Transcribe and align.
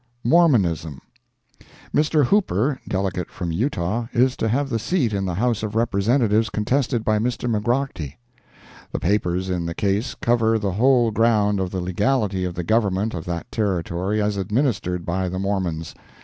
MORMONISM. 0.23 0.99
Mr. 1.93 2.25
Hooper, 2.25 2.79
delegate 2.87 3.29
from 3.29 3.51
Utah, 3.51 4.07
is 4.13 4.35
to 4.37 4.47
have 4.49 4.67
the 4.69 4.79
seat 4.79 5.13
in 5.13 5.25
the 5.27 5.35
House 5.35 5.61
of 5.61 5.75
Representatives 5.75 6.49
contested 6.49 7.05
by 7.05 7.19
Mr. 7.19 7.47
McGrorty. 7.47 8.15
The 8.91 8.99
papers 8.99 9.47
in 9.51 9.67
the 9.67 9.75
case 9.75 10.15
cover 10.15 10.57
the 10.57 10.71
whole 10.71 11.11
ground 11.11 11.59
of 11.59 11.69
the 11.69 11.81
legality 11.81 12.45
of 12.45 12.55
the 12.55 12.63
government 12.63 13.13
of 13.13 13.25
that 13.25 13.51
Territory 13.51 14.19
as 14.19 14.37
administered 14.37 15.05
by 15.05 15.29
the 15.29 15.37
Mormons. 15.37 15.93